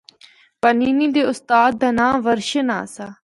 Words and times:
پانینی 0.61 1.07
دے 1.15 1.21
استاد 1.31 1.71
دا 1.81 1.89
ناں 1.97 2.13
ورشن 2.25 2.67
آسا۔ 2.79 3.07